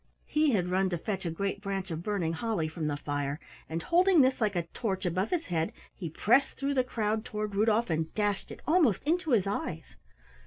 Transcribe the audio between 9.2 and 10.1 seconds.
his eyes.